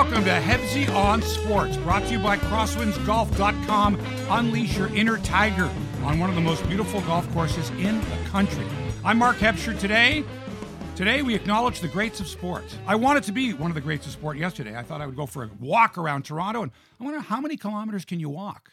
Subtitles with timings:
[0.00, 4.00] welcome to Hebsy on Sports, brought to you by CrosswindsGolf.com.
[4.30, 5.68] Unleash your inner tiger
[6.04, 8.64] on one of the most beautiful golf courses in the country.
[9.04, 10.24] I'm Mark Hebscher today.
[10.96, 12.64] Today we acknowledge the greats of sport.
[12.86, 14.74] I wanted to be one of the greats of sport yesterday.
[14.74, 17.58] I thought I would go for a walk around Toronto, and I wonder how many
[17.58, 18.70] kilometers can you walk?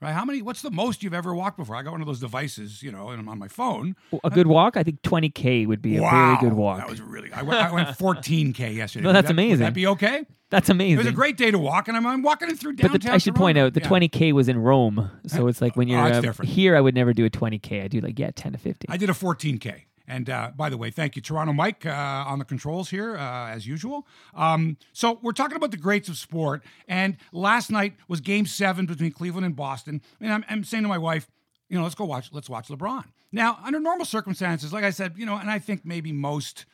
[0.00, 0.12] Right?
[0.12, 0.42] How many?
[0.42, 1.74] What's the most you've ever walked before?
[1.74, 3.96] I got one of those devices, you know, and I'm on my phone.
[4.24, 6.78] A good walk, I think 20k would be a very good walk.
[6.78, 7.32] That was really.
[7.32, 9.04] I went, I went 14k yesterday.
[9.04, 9.60] No, that's that- amazing.
[9.60, 10.26] Would that be okay?
[10.50, 10.94] That's amazing.
[10.94, 13.00] It was a great day to walk, and I'm, I'm walking it through downtown.
[13.00, 13.88] the, I should point out the Yeah.
[13.88, 17.12] 20k was in Rome, so it's like when you're Oh, uh, here, I would never
[17.12, 17.82] do a 20k.
[17.82, 18.86] I do like yeah, 10 to 50.
[18.88, 19.82] I did a 14K.
[20.08, 23.48] And uh, by the way, thank you, Toronto Mike, uh, on the controls here, uh,
[23.48, 24.06] as usual.
[24.34, 26.62] Um, so we're talking about the greats of sport.
[26.88, 30.00] And last night was game seven between Cleveland and Boston.
[30.20, 31.28] And I'm, I'm saying to my wife,
[31.68, 33.04] you know, let's go watch, let's watch LeBron.
[33.32, 36.64] Now, under normal circumstances, like I said, you know, and I think maybe most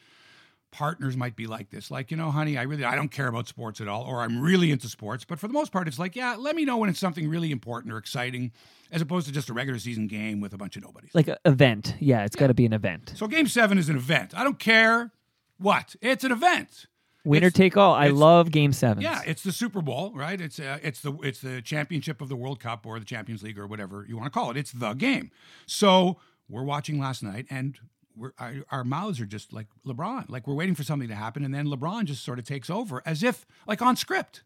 [0.72, 3.46] partners might be like this like you know honey i really i don't care about
[3.46, 6.16] sports at all or i'm really into sports but for the most part it's like
[6.16, 8.50] yeah let me know when it's something really important or exciting
[8.90, 11.36] as opposed to just a regular season game with a bunch of nobodies like an
[11.44, 11.94] event.
[12.00, 13.12] Yeah, it's got to be an event.
[13.16, 14.32] so game seven is an event.
[14.36, 15.12] I don't care
[15.58, 15.94] what.
[16.00, 16.86] It's an event.
[17.24, 17.94] Winner It's- take all.
[17.94, 20.40] I love game seven Yeah, it's the Super Bowl, right?
[20.40, 23.58] It's uh, it's the it's the championship of the World Cup or the Champions League
[23.58, 24.56] or whatever you want to call it.
[24.56, 25.30] It's the game.
[25.66, 27.78] So we're watching last night, and
[28.16, 31.44] we're our, our mouths are just like LeBron, like we're waiting for something to happen,
[31.44, 34.42] and then LeBron just sort of takes over as if like on script.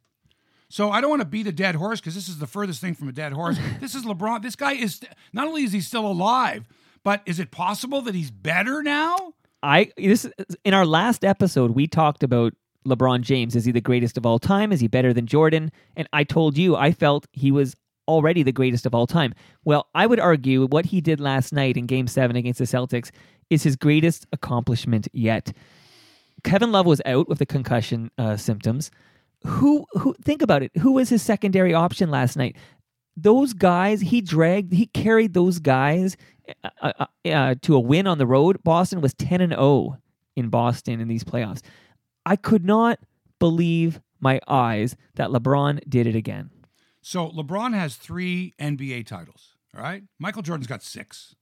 [0.68, 2.94] So I don't want to beat a dead horse because this is the furthest thing
[2.94, 3.58] from a dead horse.
[3.80, 4.42] this is LeBron.
[4.42, 5.00] This guy is
[5.32, 6.66] not only is he still alive,
[7.04, 9.34] but is it possible that he's better now?
[9.62, 10.28] I this
[10.64, 12.52] in our last episode we talked about
[12.86, 13.56] LeBron James.
[13.56, 14.72] Is he the greatest of all time?
[14.72, 15.72] Is he better than Jordan?
[15.96, 17.74] And I told you I felt he was
[18.08, 19.34] already the greatest of all time.
[19.64, 23.10] Well, I would argue what he did last night in game 7 against the Celtics
[23.50, 25.52] is his greatest accomplishment yet.
[26.44, 28.90] Kevin Love was out with the concussion uh, symptoms.
[29.44, 30.72] Who who think about it?
[30.78, 32.56] Who was his secondary option last night?
[33.16, 36.16] Those guys he dragged, he carried those guys
[36.82, 38.62] uh, uh, uh, to a win on the road.
[38.64, 39.98] Boston was ten and zero
[40.36, 41.62] in Boston in these playoffs.
[42.24, 42.98] I could not
[43.38, 46.50] believe my eyes that LeBron did it again.
[47.06, 49.54] So LeBron has three NBA titles.
[49.76, 50.02] All right.
[50.18, 51.36] Michael Jordan's got six.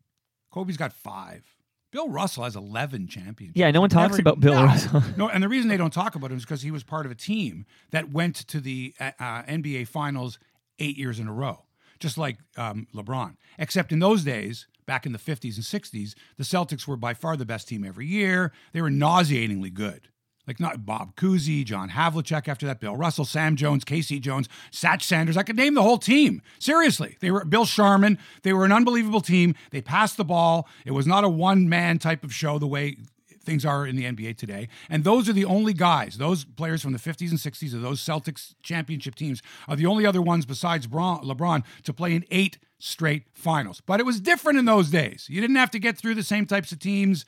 [0.52, 1.42] Kobe's got five.
[1.90, 3.58] Bill Russell has 11 championships.
[3.58, 4.64] Yeah, no one talks about Bill No.
[4.64, 5.02] Russell.
[5.16, 7.12] no, and the reason they don't talk about him is because he was part of
[7.12, 10.38] a team that went to the uh, uh, NBA Finals
[10.80, 11.64] eight years in a row,
[11.98, 13.36] just like um, LeBron.
[13.58, 17.38] Except in those days, back in the 50s and 60s, the Celtics were by far
[17.38, 18.52] the best team every year.
[18.74, 20.08] They were nauseatingly good.
[20.46, 24.20] Like not Bob Cousy, John Havlicek after that, Bill Russell, Sam Jones, K.C.
[24.20, 25.36] Jones, Satch Sanders.
[25.36, 26.42] I could name the whole team.
[26.58, 27.16] Seriously.
[27.20, 28.18] They were Bill Sharman.
[28.42, 29.54] They were an unbelievable team.
[29.70, 30.68] They passed the ball.
[30.84, 32.98] It was not a one man type of show the way
[33.44, 34.68] things are in the NBA today.
[34.88, 38.00] And those are the only guys, those players from the 50s and 60s of those
[38.00, 42.58] Celtics championship teams are the only other ones besides Bron- LeBron to play in eight
[42.78, 43.80] straight finals.
[43.84, 45.26] But it was different in those days.
[45.28, 47.24] You didn't have to get through the same types of teams,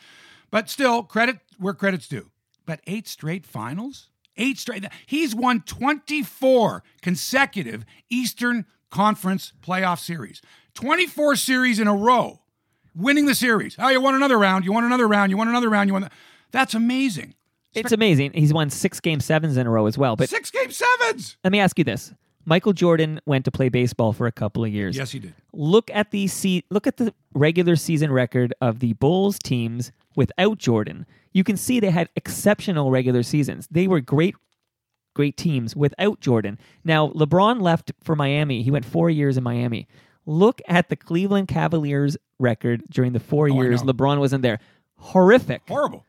[0.50, 2.30] but still, credit where credit's due.
[2.66, 4.08] But eight straight finals?
[4.36, 4.84] Eight straight.
[5.06, 10.42] He's won 24 consecutive Eastern Conference playoff series.
[10.74, 12.40] 24 series in a row,
[12.94, 13.76] winning the series.
[13.78, 14.64] Oh, you won another round.
[14.64, 15.30] You won another round.
[15.30, 15.88] You won another round.
[15.88, 16.02] You won.
[16.02, 16.10] The...
[16.50, 17.34] That's amazing.
[17.74, 18.32] It's amazing.
[18.32, 20.16] He's won six game sevens in a row as well.
[20.16, 21.36] But Six game sevens.
[21.44, 22.12] let me ask you this:
[22.44, 24.96] Michael Jordan went to play baseball for a couple of years.
[24.96, 25.34] Yes, he did.
[25.52, 30.58] Look at the se- look at the regular season record of the Bulls teams without
[30.58, 31.06] Jordan.
[31.36, 33.68] You can see they had exceptional regular seasons.
[33.70, 34.34] They were great
[35.14, 36.58] great teams without Jordan.
[36.84, 38.62] Now, LeBron left for Miami.
[38.62, 39.86] He went 4 years in Miami.
[40.26, 43.82] Look at the Cleveland Cavaliers record during the 4 Oh, years.
[43.82, 44.60] LeBron wasn't there.
[44.98, 45.62] Horrific.
[45.68, 46.04] Horrible.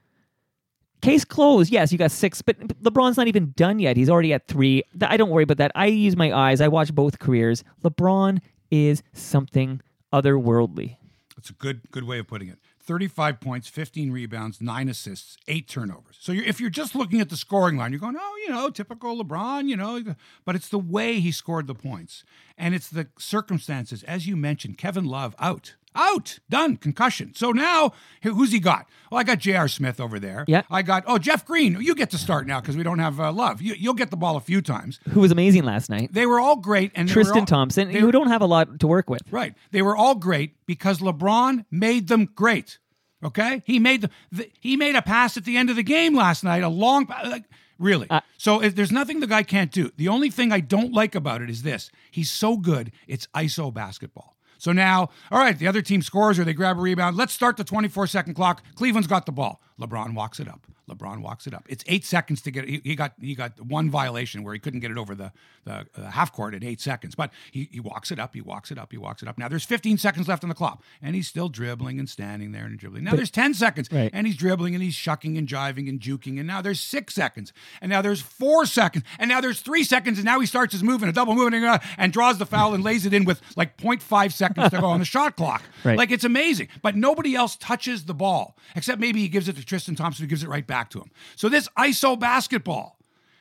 [1.02, 1.72] Case closed.
[1.72, 3.96] Yes, you got six, but LeBron's not even done yet.
[3.98, 4.84] He's already at three.
[5.02, 5.72] I don't worry about that.
[5.76, 6.60] I use my eyes.
[6.62, 7.64] I watch both careers.
[7.84, 8.40] LeBron
[8.72, 9.80] is something
[10.12, 10.98] otherworldly.
[11.36, 12.60] That's a good good way of putting it.
[12.88, 16.18] 35 points, 15 rebounds, 9 assists, 8 turnovers.
[16.20, 18.70] So you're, if you're just looking at the scoring line, you're going, "Oh, you know,
[18.70, 22.24] typical LeBron, you know." But it's the way he scored the points.
[22.58, 25.76] And it's the circumstances as you mentioned, Kevin Love out.
[25.98, 27.34] Out, done, concussion.
[27.36, 27.92] So now,
[28.22, 28.86] who's he got?
[29.12, 29.68] Well, I got J.R.
[29.68, 30.46] Smith over there.
[30.48, 30.62] Yeah.
[30.70, 31.78] I got, oh, Jeff Green.
[31.82, 33.62] You get to start now because we don't have uh, Love.
[33.62, 35.00] You, you'll get the ball a few times.
[35.10, 36.14] Who was amazing last night?
[36.14, 36.92] They were all great.
[36.94, 39.24] And Tristan all- Thompson, they who don't have a lot to work with.
[39.32, 39.56] Right.
[39.72, 42.78] They were all great because LeBron made them great.
[43.24, 43.64] Okay?
[43.66, 46.44] He made the, the he made a pass at the end of the game last
[46.44, 47.46] night, a long like
[47.80, 48.08] really.
[48.10, 49.92] Uh, so if there's nothing the guy can't do.
[49.98, 51.90] The only thing I don't like about it is this.
[52.12, 54.37] He's so good, it's ISO basketball.
[54.58, 57.16] So now, all right, the other team scores or they grab a rebound.
[57.16, 58.64] Let's start the 24 second clock.
[58.76, 59.62] Cleveland's got the ball.
[59.80, 60.66] LeBron walks it up.
[60.90, 61.66] LeBron walks it up.
[61.68, 62.68] It's eight seconds to get.
[62.68, 65.32] He, he got he got one violation where he couldn't get it over the
[65.66, 68.34] the, the half court in eight seconds, but he, he walks it up.
[68.34, 68.92] He walks it up.
[68.92, 69.38] He walks it up.
[69.38, 72.66] Now there's 15 seconds left on the clock, and he's still dribbling and standing there
[72.66, 73.04] and dribbling.
[73.04, 74.10] Now there's 10 seconds, Right.
[74.14, 77.52] and he's dribbling and he's shucking and jiving and juking, and now there's six seconds,
[77.82, 80.84] and now there's four seconds, and now there's three seconds, and now he starts his
[80.84, 83.26] move in a double move and, uh, and draws the foul and lays it in
[83.26, 85.64] with like 0.5 seconds to go on the shot clock.
[85.84, 85.98] Right.
[85.98, 89.64] Like it's amazing, but nobody else touches the ball except maybe he gives it to
[89.66, 91.12] Tristan Thompson, who gives it right back to him.
[91.36, 92.98] So this ISO basketball.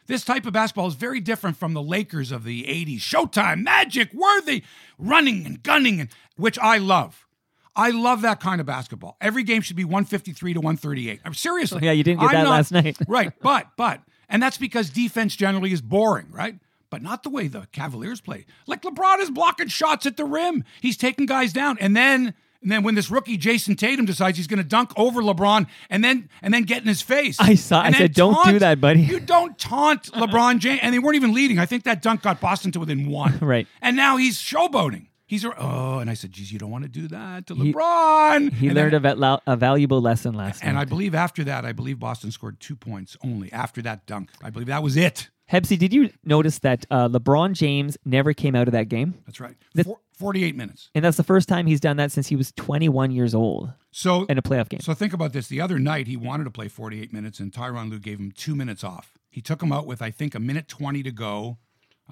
[0.06, 2.98] This type of basketball is very different from the Lakers of the 80s.
[3.00, 4.62] Showtime, Magic, Worthy,
[4.98, 7.26] running and gunning, and, which I love.
[7.74, 9.16] I love that kind of basketball.
[9.20, 11.20] Every game should be 153 to 138.
[11.24, 11.84] I'm seriously.
[11.84, 12.96] Yeah, you didn't get I'm that not- last night.
[13.08, 16.56] right, but but and that's because defense generally is boring, right?
[16.88, 18.46] But not the way the Cavaliers play.
[18.66, 20.64] Like LeBron is blocking shots at the rim.
[20.80, 24.46] He's taking guys down, and then and then when this rookie Jayson Tatum decides he's
[24.46, 27.36] going to dunk over LeBron, and then and then get in his face.
[27.40, 30.98] I saw- I said, "Don't do that, buddy." You don't taunt LeBron James, and they
[30.98, 31.58] weren't even leading.
[31.58, 33.38] I think that dunk got Boston to within one.
[33.40, 33.66] Right.
[33.82, 35.06] and now he's showboating.
[35.26, 37.73] He's a- oh, and I said, "Geez, you don't want to do that to He-
[37.73, 40.69] LeBron." He And learned then- a, val- a valuable lesson last and night.
[40.70, 44.31] And I believe after that, I believe Boston scored two points only after that dunk.
[44.43, 45.31] I believe that was it.
[45.50, 49.14] Hebsy, did you notice that uh, LeBron James never came out of that game?
[49.26, 49.55] That's right.
[49.84, 50.90] Four, 48 minutes.
[50.94, 54.25] And that's the first time he's done that since he was 21 years old So,
[54.25, 54.81] in a playoff game.
[54.81, 55.46] so think about this.
[55.46, 58.56] The other night, he wanted to play 48 minutes, and Tyronn Lue gave him two
[58.56, 59.12] minutes off.
[59.28, 61.58] He took him out with, I think, a minute 20 to go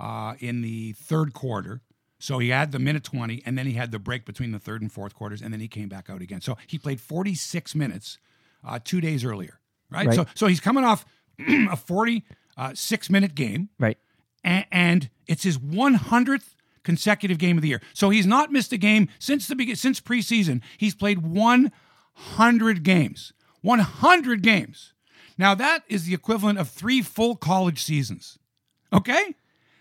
[0.01, 1.81] uh, in the third quarter.
[2.25, 4.81] So he had the minute 20, and then he had the break between the third
[4.81, 6.41] and fourth quarters, and then he came back out again.
[6.41, 8.17] So he played 46 minutes
[8.67, 9.61] uh, two days earlier,
[9.91, 10.06] right?
[10.06, 10.17] Right.
[10.17, 11.05] So, so he's coming off
[11.38, 13.69] a 46 minute game.
[13.79, 13.99] right.
[14.43, 17.82] a- and it's his 100th consecutive game of the year.
[17.93, 20.62] So he's not missed a game since the begin since preseason.
[20.79, 23.35] He's played 100 games.
[23.61, 24.94] 100 games.
[25.37, 28.38] Now that is the equivalent of 3 full college seasons.
[28.94, 29.35] Okay?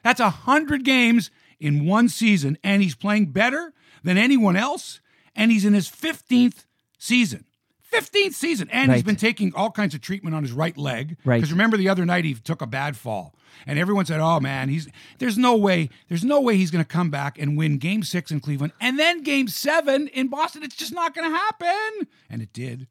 [0.04, 1.32] That's 100 games
[1.64, 3.74] in one season and he's playing better
[4.04, 5.00] than anyone else
[5.36, 6.66] and he's in his 15th
[7.00, 7.46] season.
[7.92, 11.16] 15th season and he's been taking all kinds of treatment on his right leg.
[11.24, 11.38] Right.
[11.38, 13.36] because remember the other night he took a bad fall
[13.68, 14.90] and everyone said oh man he's
[15.20, 18.32] there's no way there's no way he's going to come back and win game 6
[18.32, 20.64] in Cleveland and then game 7 in Boston.
[20.64, 22.08] It's just not going to happen.
[22.30, 22.88] And it did.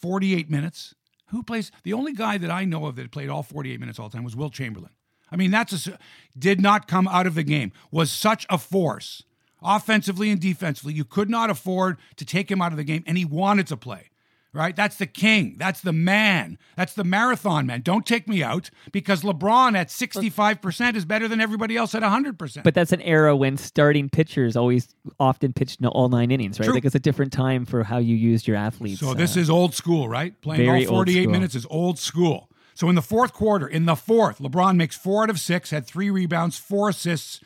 [0.00, 0.94] 48 minutes.
[1.28, 4.08] Who plays the only guy that I know of that played all 48 minutes all
[4.08, 4.90] the time was Wilt Chamberlain
[5.34, 5.98] I mean that's a
[6.38, 9.24] did not come out of the game was such a force
[9.62, 13.18] offensively and defensively you could not afford to take him out of the game and
[13.18, 14.10] he wanted to play
[14.54, 14.74] right?
[14.74, 15.56] That's the king.
[15.58, 16.58] That's the man.
[16.76, 17.82] That's the marathon man.
[17.82, 22.62] Don't take me out because LeBron at 65% is better than everybody else at 100%.
[22.62, 26.66] But that's an era when starting pitchers always often pitched all nine innings, right?
[26.66, 26.74] True.
[26.74, 29.00] Like it's a different time for how you used your athletes.
[29.00, 30.40] so this uh, is old school, right?
[30.40, 32.48] Playing all 48 minutes is old school.
[32.74, 35.86] So in the fourth quarter, in the fourth, LeBron makes four out of six, had
[35.86, 37.40] three rebounds, four assists.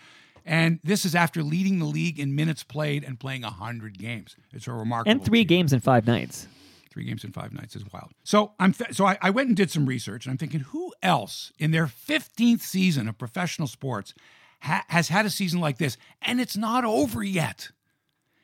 [0.44, 4.36] And this is after leading the league in minutes played and playing 100 games.
[4.52, 5.48] It's a remarkable and three achievement.
[5.48, 6.48] games in five nights.
[6.90, 8.10] Three games in five nights is wild.
[8.24, 10.92] So I'm th- so I, I went and did some research, and I'm thinking, who
[11.02, 14.14] else in their 15th season of professional sports
[14.62, 17.68] ha- has had a season like this, and it's not over yet?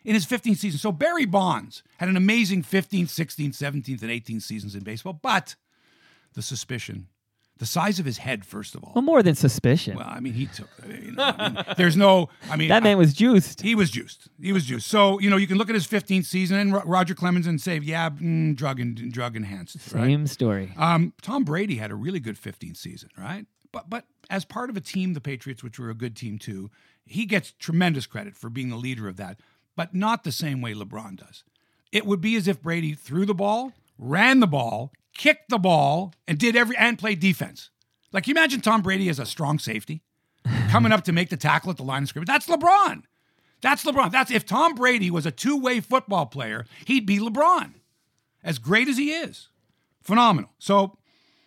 [0.05, 4.43] In his 15th season, so Barry Bonds had an amazing 15th, 16th, 17th, and 18th
[4.43, 5.55] seasons in baseball, but
[6.35, 7.09] the suspicion,
[7.59, 8.93] the size of his head, first of all.
[8.95, 9.97] Well, more than suspicion.
[9.97, 10.69] Well, I mean, he took.
[10.87, 12.29] Know, I mean, there's no.
[12.51, 13.61] I mean, that man was juiced.
[13.63, 14.29] he was juiced.
[14.41, 14.89] He was juiced.
[14.89, 17.79] So you know, you can look at his 15th season and Roger Clemens and say,
[17.79, 19.77] yeah, mm, drug and drug enhanced.
[19.93, 20.03] Right?
[20.03, 20.73] Same story.
[20.77, 23.47] Um, Tom Brady had a really good 15th season, right?
[23.73, 26.71] But but as part of a team, the Patriots, which were a good team too,
[27.07, 29.39] he gets tremendous credit for being the leader of that,
[29.77, 31.45] but not the same way LeBron does.
[31.93, 36.13] It would be as if Brady threw the ball, ran the ball, kicked the ball,
[36.29, 37.71] and did every and played defense.
[38.13, 40.03] Like you imagine Tom Brady as a strong safety
[40.71, 42.29] coming up to make the tackle at the line of scrimmage.
[42.29, 43.03] That's LeBron.
[43.61, 44.11] That's LeBron.
[44.13, 47.73] That's if Tom Brady was a two-way football player, he'd be LeBron.
[48.43, 49.49] As great as he is.
[50.03, 50.51] Phenomenal.
[50.59, 50.99] So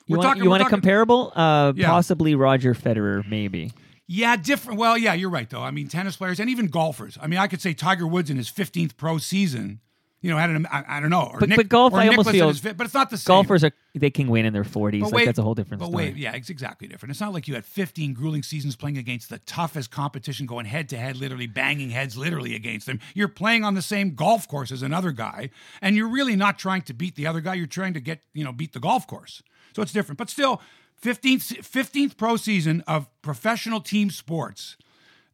[0.07, 1.31] You we're want, talking you want a comparable?
[1.35, 1.87] Uh, Yeah.
[1.89, 3.71] Possibly Roger Federer, maybe.
[4.07, 4.79] Yeah, different.
[4.79, 5.61] Well, yeah, you're right though.
[5.61, 7.17] I mean, tennis players and even golfers.
[7.21, 9.79] I mean, I could say Tiger Woods in his 15th pro season.
[10.19, 12.27] You know, had an I, I don't know, or But- Nick- but golf, I almost
[12.27, 13.33] Nicklaus in feel his but it's not the same.
[13.33, 15.11] Golfers are they can win in their 40s.
[15.11, 16.05] Like that's a whole different but story.
[16.05, 17.11] wait, yeah, it's exactly different.
[17.11, 20.89] It's not like you had 15 grueling seasons playing against the toughest competition, going head
[20.89, 22.99] to head, literally banging heads literally against them.
[23.13, 26.81] You're playing on the same golf course as another guy, and you're really not trying
[26.83, 27.53] to beat the other guy.
[27.53, 29.43] You're trying to get, you know, beat the golf course.
[29.75, 30.17] So it's different.
[30.17, 30.61] But still,
[31.01, 34.77] 15th, 15th pro season of professional team sports.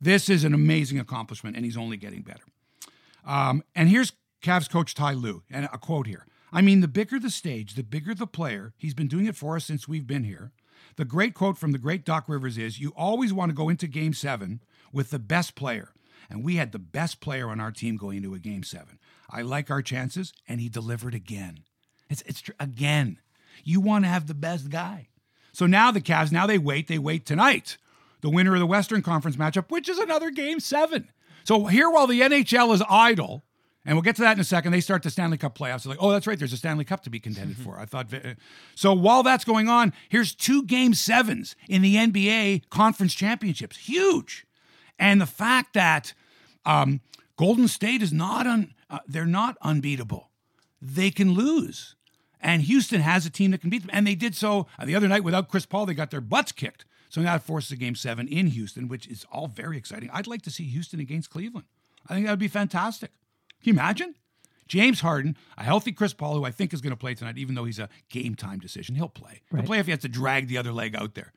[0.01, 2.43] This is an amazing accomplishment, and he's only getting better.
[3.25, 4.11] Um, and here's
[4.43, 6.27] Cavs coach Ty Lue, and a quote here.
[6.51, 8.73] I mean, the bigger the stage, the bigger the player.
[8.77, 10.51] He's been doing it for us since we've been here.
[10.97, 13.87] The great quote from the great Doc Rivers is You always want to go into
[13.87, 15.93] game seven with the best player.
[16.29, 18.99] And we had the best player on our team going into a game seven.
[19.29, 21.59] I like our chances, and he delivered again.
[22.09, 23.19] It's, it's tr- again.
[23.63, 25.07] You want to have the best guy.
[25.53, 26.87] So now the Cavs, now they wait.
[26.87, 27.77] They wait tonight.
[28.21, 31.09] The winner of the Western Conference matchup, which is another game seven.
[31.43, 33.43] So here, while the NHL is idle,
[33.85, 34.71] and we'll get to that in a second.
[34.71, 35.83] They start the Stanley Cup playoffs.
[35.83, 36.39] They're like, oh, that's right.
[36.39, 37.77] There's a Stanley Cup to be contended for.
[37.77, 38.07] I thought.
[38.75, 43.77] So while that's going on, here's two game sevens in the NBA conference championships.
[43.77, 44.45] Huge.
[44.97, 46.13] And the fact that
[46.65, 47.01] um,
[47.35, 50.29] Golden State is not un, uh, they're not unbeatable.
[50.81, 51.95] They can lose.
[52.39, 53.91] And Houston has a team that can beat them.
[53.93, 55.85] And they did so uh, the other night without Chris Paul.
[55.85, 56.85] They got their butts kicked.
[57.09, 60.09] So now it forces a game seven in Houston, which is all very exciting.
[60.11, 61.67] I'd like to see Houston against Cleveland.
[62.07, 63.11] I think that would be fantastic.
[63.63, 64.15] Can you imagine?
[64.67, 67.55] James Harden, a healthy Chris Paul, who I think is going to play tonight, even
[67.55, 68.95] though he's a game time decision.
[68.95, 69.41] He'll play.
[69.51, 71.33] He'll play if he has to drag the other leg out there,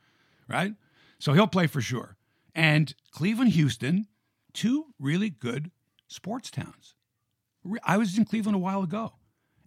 [0.49, 0.75] right?
[1.19, 2.17] So he'll play for sure.
[2.55, 4.07] And Cleveland, Houston,
[4.53, 5.71] two really good
[6.09, 6.95] sports towns.
[7.85, 9.15] I was in Cleveland a while ago.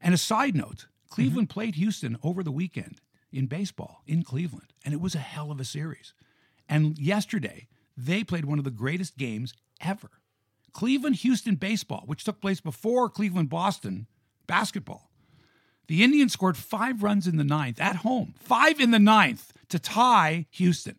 [0.02, 1.54] And a side note Cleveland mm-hmm.
[1.54, 3.02] played Houston over the weekend
[3.32, 6.14] in baseball in Cleveland, and it was a hell of a series.
[6.68, 10.10] And yesterday, they played one of the greatest games ever.
[10.74, 14.08] Cleveland Houston baseball, which took place before Cleveland Boston
[14.48, 15.10] basketball.
[15.88, 19.80] The Indians scored five runs in the ninth at home, five in the ninth to
[19.80, 20.98] tie Houston.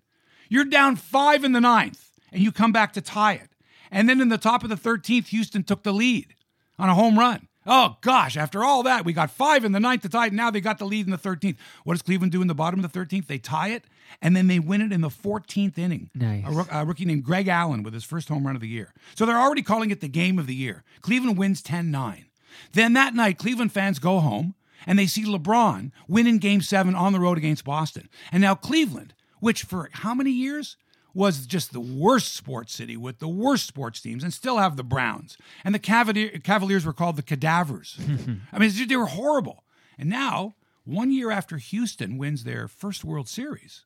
[0.49, 3.51] You're down five in the ninth, and you come back to tie it.
[3.91, 6.35] And then in the top of the 13th, Houston took the lead
[6.79, 7.47] on a home run.
[7.67, 10.33] Oh gosh, after all that, we got five in the ninth to tie it.
[10.33, 11.57] Now they got the lead in the 13th.
[11.85, 13.27] What does Cleveland do in the bottom of the 13th?
[13.27, 13.85] They tie it,
[14.21, 16.11] and then they win it in the 14th inning.
[16.15, 16.45] Nice.
[16.47, 18.93] A, a rookie named Greg Allen with his first home run of the year.
[19.15, 20.85] So they're already calling it the game of the year.
[21.01, 22.27] Cleveland wins 10 9.
[22.73, 24.55] Then that night, Cleveland fans go home
[24.87, 28.09] and they see LeBron win in game seven on the road against Boston.
[28.33, 30.77] And now Cleveland, which for how many years
[31.13, 34.85] was just the worst sports city with the worst sports teams and still have the
[34.85, 35.37] Browns.
[35.65, 37.99] And the Cavalier, Cavaliers were called the Cadavers.
[38.53, 39.65] I mean, they were horrible.
[39.99, 43.85] And now, one year after Houston wins their first World Series,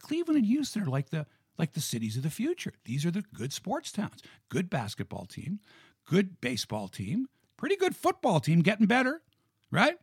[0.00, 1.26] Cleveland and Houston are like the
[1.58, 2.72] like the cities of the future.
[2.84, 4.22] These are the good sports towns.
[4.48, 5.60] Good basketball team,
[6.04, 9.22] good baseball team, pretty good football team, getting better,
[9.70, 9.96] right?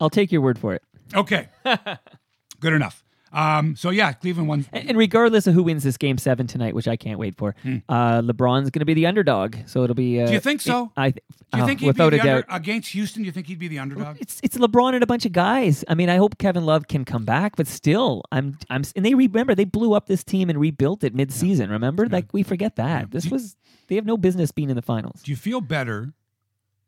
[0.00, 0.82] I'll take your word for it.
[1.14, 1.48] Okay,
[2.60, 3.04] good enough.
[3.34, 4.64] Um, so yeah, Cleveland won.
[4.72, 7.54] And and regardless of who wins this game seven tonight, which I can't wait for,
[7.88, 9.56] uh, LeBron's going to be the underdog.
[9.66, 10.20] So it'll be.
[10.20, 10.26] Uh, Hmm.
[10.28, 10.92] Do you think so?
[10.96, 11.22] I th-
[11.52, 12.44] Do you uh, think he'd without be a under, doubt.
[12.48, 13.22] against Houston?
[13.22, 14.18] Do you think he'd be the underdog?
[14.20, 15.84] It's it's LeBron and a bunch of guys.
[15.88, 19.14] I mean, I hope Kevin Love can come back, but still, I'm I'm and they
[19.14, 21.70] remember they blew up this team and rebuilt it mid-season.
[21.70, 23.56] Remember, like we forget that this was
[23.88, 25.22] they have no business being in the finals.
[25.22, 26.14] Do you feel better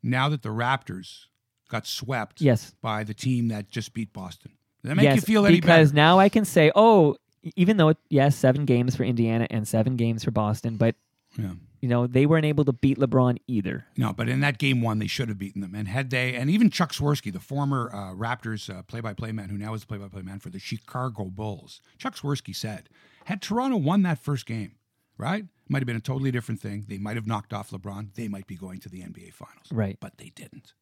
[0.01, 1.25] now that the Raptors
[1.69, 4.51] got swept Yes, by the team that just beat Boston?
[4.83, 5.95] Does that make yes, you feel any because better?
[5.95, 7.17] now I can say, oh,
[7.55, 10.95] even though it, yes, seven games for Indiana and seven games for Boston, but
[11.37, 11.53] Yeah.
[11.81, 13.85] you know they weren't able to beat LeBron either.
[13.95, 15.73] No, but in that game one, they should have beaten them.
[15.75, 19.57] And had they, and even Chuck Swirsky, the former uh, Raptors uh, play-by-play man, who
[19.57, 22.89] now is the play-by-play man for the Chicago Bulls, Chuck Swirsky said,
[23.25, 24.75] had Toronto won that first game,
[25.17, 26.85] right, might have been a totally different thing.
[26.87, 28.13] They might have knocked off LeBron.
[28.15, 29.97] They might be going to the NBA Finals, Right.
[29.99, 30.73] But they didn't.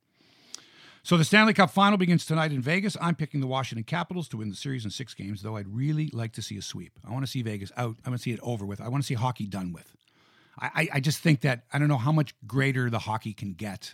[1.06, 2.98] So the Stanley Cup Final begins tonight in Vegas.
[3.00, 6.10] I'm picking the Washington Capitals to win the series in six games, though I'd really
[6.12, 6.94] like to see a sweep.
[7.08, 7.98] I want to see Vegas out.
[8.04, 8.82] I want to see it over with.
[8.82, 9.96] I want to see hockey done with.
[10.60, 13.94] I, I, just think that I don't know how much greater the hockey can get.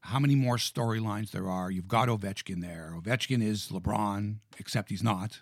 [0.00, 1.70] How many more storylines there are?
[1.70, 2.94] You've got Ovechkin there.
[2.96, 5.40] Ovechkin is LeBron, except he's not.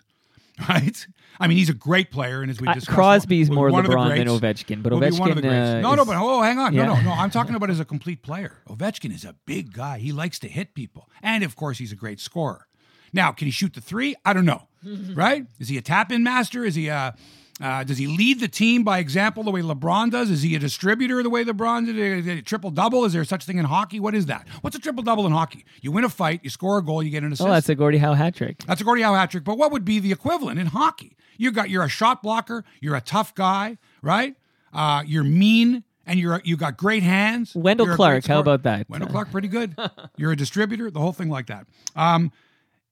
[0.69, 1.07] Right?
[1.39, 3.91] I mean, he's a great player, and as we Uh, discussed, Crosby's more one of
[3.91, 4.27] the LeBron than.
[4.27, 6.85] Ovechkin, but Will one of the Ovechkin, uh, no, no, but oh, hang on, Yeah.
[6.85, 7.11] no, no, no.
[7.13, 8.57] I'm talking about as a complete player.
[8.67, 9.99] Ovechkin is a big guy.
[9.99, 12.67] He likes to hit people, and of course, he's a great scorer.
[13.13, 14.15] Now, can he shoot the three?
[14.25, 14.67] I don't know.
[15.13, 15.45] right?
[15.59, 16.63] Is he a tap-in master?
[16.65, 17.15] Is he a
[17.61, 20.29] uh, does he lead the team by example the way LeBron does?
[20.29, 21.97] Is he a distributor the way LeBron did?
[21.97, 23.03] Is it a triple double?
[23.05, 23.99] Is there such thing in hockey?
[23.99, 24.47] What is that?
[24.61, 25.65] What's a triple double in hockey?
[25.81, 27.47] You win a fight, you score a goal, you get an assist.
[27.47, 28.59] Oh, that's a Gordie Howe hat trick.
[28.65, 29.43] That's a Gordie Howe hat trick.
[29.43, 31.17] But what would be the equivalent in hockey?
[31.37, 34.35] You got you're a shot blocker, you're a tough guy, right?
[34.73, 37.55] Uh, you're mean, and you're you got great hands.
[37.55, 38.89] Wendel You're Clark, how about that?
[38.89, 39.75] Wendel Clark, pretty good.
[40.17, 41.65] You're a distributor, the whole thing like that.
[41.95, 42.31] Um,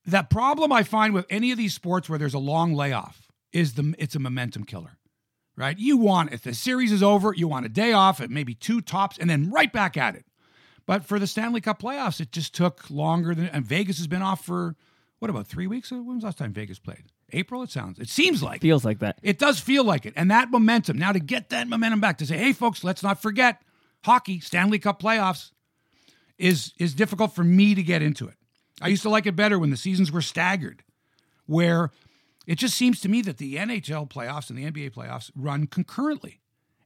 [0.06, 3.74] that problem I find with any of these sports where there's a long layoff is
[3.74, 4.98] the it's a momentum killer.
[5.56, 5.76] Right?
[5.76, 8.80] You want if the series is over, you want a day off at maybe two
[8.80, 10.24] tops, and then right back at it.
[10.86, 13.46] But for the Stanley Cup playoffs, it just took longer than.
[13.46, 14.76] And Vegas has been off for
[15.18, 15.90] what about three weeks?
[15.90, 17.04] When was the last time Vegas played?
[17.32, 17.62] April.
[17.62, 17.98] It sounds.
[17.98, 19.18] It seems like Feels like that.
[19.22, 20.14] it does feel like it.
[20.16, 23.20] And that momentum now to get that momentum back to say, hey folks, let's not
[23.20, 23.60] forget
[24.04, 25.50] hockey Stanley Cup playoffs.
[26.38, 28.34] is is difficult for me to get into it.
[28.80, 30.84] I used to like it better when the seasons were staggered,
[31.46, 31.90] where
[32.48, 36.40] it just seems to me that the NHL playoffs and the NBA playoffs run concurrently.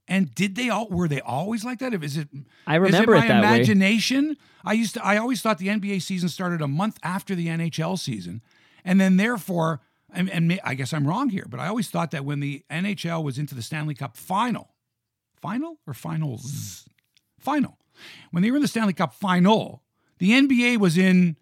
[0.08, 1.94] And did they all were they always like that?
[1.94, 2.28] Is it
[2.66, 3.56] I remember is it it my that way.
[3.56, 4.36] imagination?
[4.64, 7.96] I used to I always thought the NBA season started a month after the NHL
[7.96, 8.42] season.
[8.84, 9.80] And then therefore
[10.12, 13.22] and, and I guess I'm wrong here, but I always thought that when the NHL
[13.22, 14.74] was into the Stanley Cup final,
[15.40, 16.88] final or finals?
[17.38, 17.78] Final.
[18.32, 19.84] When they were in the Stanley Cup final,
[20.18, 21.36] the NBA was in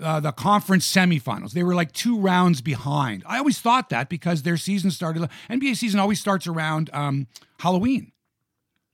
[0.00, 1.52] uh, the conference semifinals.
[1.52, 3.22] They were like two rounds behind.
[3.26, 5.28] I always thought that because their season started.
[5.50, 7.26] NBA season always starts around um,
[7.58, 8.12] Halloween,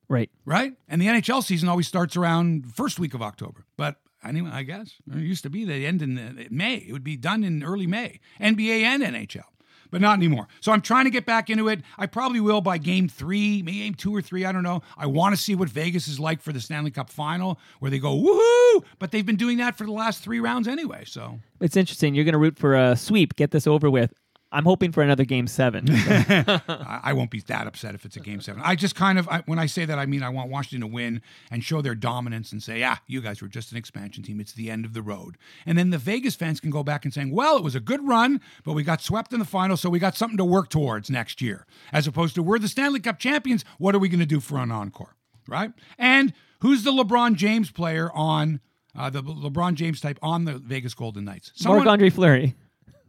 [0.09, 0.31] Right.
[0.45, 0.73] right?
[0.89, 3.65] And the NHL season always starts around first week of October.
[3.77, 6.77] But anyway, I guess it used to be they end in May.
[6.77, 8.19] It would be done in early May.
[8.41, 9.45] NBA and NHL.
[9.91, 10.49] But not anymore.
[10.61, 11.81] So I'm trying to get back into it.
[11.97, 14.45] I probably will by game three, maybe game two or three.
[14.45, 14.83] I don't know.
[14.97, 17.99] I want to see what Vegas is like for the Stanley Cup final, where they
[17.99, 18.85] go woohoo!
[18.99, 21.05] But they've been doing that for the last three rounds anyway.
[21.07, 22.15] So It's interesting.
[22.15, 23.37] You're going to root for a sweep.
[23.37, 24.13] Get this over with.
[24.51, 25.87] I'm hoping for another game seven.
[25.91, 28.63] I, I won't be that upset if it's a game seven.
[28.65, 30.95] I just kind of, I, when I say that, I mean I want Washington to
[30.95, 34.41] win and show their dominance and say, yeah, you guys were just an expansion team.
[34.41, 35.37] It's the end of the road.
[35.67, 38.07] And then the Vegas fans can go back and saying, well, it was a good
[38.09, 41.11] run, but we got swept in the final, so we got something to work towards
[41.11, 41.67] next year.
[41.93, 43.65] As opposed to, we're the Stanley Cup champions.
[43.77, 45.15] What are we going to do for an encore?
[45.47, 45.73] Right?
[45.99, 48.61] And who's the LeBron James player on,
[48.97, 51.53] uh, the LeBron James type on the Vegas Golden Knights?
[51.65, 52.55] Marc Andre Fleury.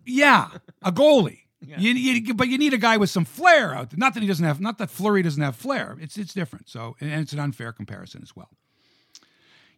[0.10, 0.50] Yeah,
[0.82, 1.40] a goalie.
[1.62, 3.98] You, you, but you need a guy with some flair out there.
[3.98, 5.98] Not that he doesn't have, not that Fleury doesn't have flair.
[6.00, 6.70] It's it's different.
[6.70, 8.50] So and it's an unfair comparison as well.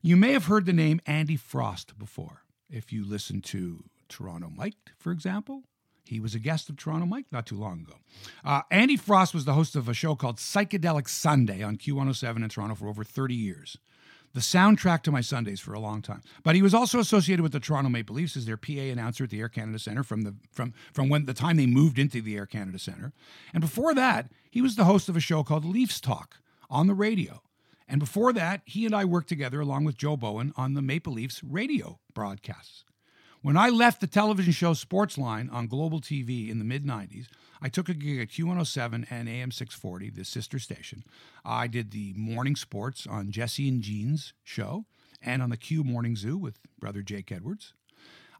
[0.03, 4.91] You may have heard the name Andy Frost before if you listen to Toronto Mike,
[4.99, 5.63] for example.
[6.05, 7.93] He was a guest of Toronto Mike not too long ago.
[8.43, 12.49] Uh, Andy Frost was the host of a show called Psychedelic Sunday on Q107 in
[12.49, 13.77] Toronto for over 30 years
[14.33, 16.21] the soundtrack to my Sundays for a long time.
[16.43, 19.29] But he was also associated with the Toronto Maple Leafs as their PA announcer at
[19.29, 22.35] the Air Canada Centre from the from from when the time they moved into the
[22.35, 23.13] Air Canada Centre.
[23.53, 26.37] And before that, he was the host of a show called Leafs Talk
[26.69, 27.41] on the radio.
[27.87, 31.13] And before that, he and I worked together along with Joe Bowen on the Maple
[31.13, 32.85] Leafs radio broadcasts.
[33.41, 37.25] When I left the television show Sportsline on Global TV in the mid 90s,
[37.61, 41.03] I took a gig at Q107 and AM 640, the sister station.
[41.45, 44.85] I did the morning sports on Jesse and Jean's show
[45.21, 47.73] and on the Q Morning Zoo with brother Jake Edwards.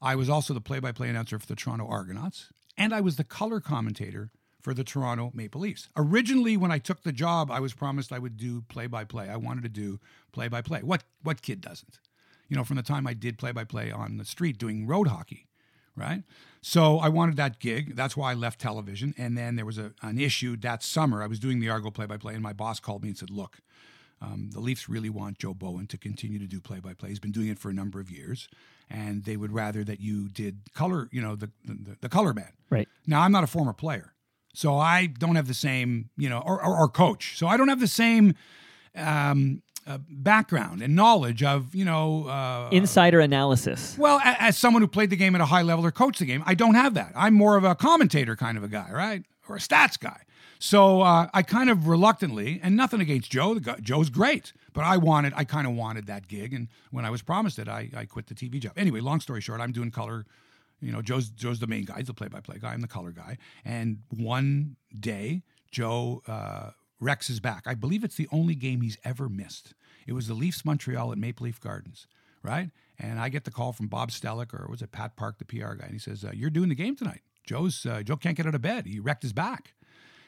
[0.01, 3.17] I was also the play by play announcer for the Toronto Argonauts, and I was
[3.17, 5.89] the color commentator for the Toronto Maple Leafs.
[5.95, 9.29] Originally, when I took the job, I was promised I would do play by play.
[9.29, 9.99] I wanted to do
[10.31, 10.79] play by play.
[10.81, 11.99] What what kid doesn't?
[12.47, 15.07] You know, from the time I did play by play on the street doing road
[15.07, 15.47] hockey,
[15.95, 16.23] right?
[16.61, 17.95] So I wanted that gig.
[17.95, 19.13] That's why I left television.
[19.17, 21.23] And then there was a, an issue that summer.
[21.23, 23.29] I was doing the Argo play by play, and my boss called me and said,
[23.29, 23.59] Look,
[24.21, 27.09] um, the Leafs really want Joe Bowen to continue to do play by play.
[27.09, 28.47] He's been doing it for a number of years,
[28.89, 32.51] and they would rather that you did color, you know, the, the, the color man.
[32.69, 32.87] Right.
[33.07, 34.13] Now, I'm not a former player,
[34.53, 37.37] so I don't have the same, you know, or, or, or coach.
[37.37, 38.35] So I don't have the same
[38.95, 43.97] um, uh, background and knowledge of, you know, uh, Insider analysis.
[43.97, 46.25] well, a- as someone who played the game at a high level or coached the
[46.25, 47.11] game, I don't have that.
[47.15, 49.23] I'm more of a commentator kind of a guy, right?
[49.49, 50.21] Or a stats guy.
[50.59, 53.55] So uh, I kind of reluctantly, and nothing against Joe.
[53.55, 57.03] The guy, Joe's great, but I wanted, I kind of wanted that gig, and when
[57.03, 58.73] I was promised it, I, I quit the TV job.
[58.77, 60.25] Anyway, long story short, I'm doing color.
[60.79, 61.97] You know, Joe's Joe's the main guy.
[61.97, 62.73] He's the play-by-play guy.
[62.73, 63.37] I'm the color guy.
[63.65, 65.41] And one day,
[65.71, 66.21] Joe
[67.01, 67.63] wrecks his back.
[67.65, 69.73] I believe it's the only game he's ever missed.
[70.07, 72.07] It was the Leafs Montreal at Maple Leaf Gardens,
[72.43, 72.69] right?
[72.97, 75.73] And I get the call from Bob Stellick, or was it Pat Park, the PR
[75.73, 78.45] guy, and he says, uh, "You're doing the game tonight." Joe's uh, Joe can't get
[78.45, 78.85] out of bed.
[78.85, 79.73] He wrecked his back.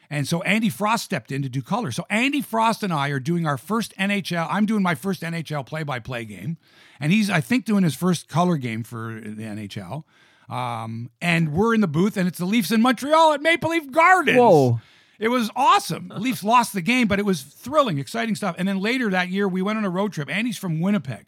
[0.09, 1.91] And so Andy Frost stepped in to do color.
[1.91, 4.47] So Andy Frost and I are doing our first NHL.
[4.49, 6.57] I'm doing my first NHL play-by-play game,
[6.99, 10.03] and he's I think doing his first color game for the NHL.
[10.49, 13.91] Um, and we're in the booth, and it's the Leafs in Montreal at Maple Leaf
[13.91, 14.37] Gardens.
[14.37, 14.81] Whoa.
[15.23, 16.11] It was awesome.
[16.17, 18.57] Leafs lost the game, but it was thrilling, exciting stuff.
[18.59, 20.29] And then later that year, we went on a road trip.
[20.29, 21.27] Andy's from Winnipeg.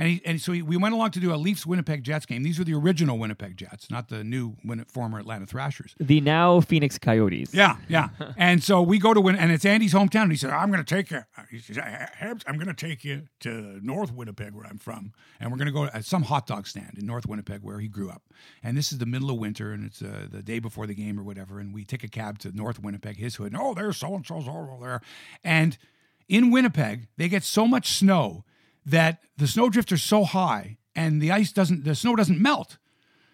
[0.00, 2.42] And, he, and so he, we went along to do a Leafs Winnipeg Jets game.
[2.42, 4.56] These were the original Winnipeg Jets, not the new
[4.88, 5.94] former Atlanta Thrashers.
[6.00, 7.52] The now Phoenix Coyotes.
[7.52, 8.08] Yeah, yeah.
[8.38, 10.22] and so we go to Win, and it's Andy's hometown.
[10.22, 11.20] And he said, "I'm going to take you.
[11.50, 15.58] He says, I'm going to take you to North Winnipeg, where I'm from, and we're
[15.58, 18.22] going to go to some hot dog stand in North Winnipeg, where he grew up.
[18.62, 21.20] And this is the middle of winter, and it's uh, the day before the game
[21.20, 21.60] or whatever.
[21.60, 23.52] And we take a cab to North Winnipeg, his hood.
[23.52, 25.02] And, oh, there's so and so's over there.
[25.44, 25.76] And
[26.26, 28.44] in Winnipeg, they get so much snow
[28.86, 32.78] that the snowdrifts are so high, and the ice doesn't, the snow doesn't melt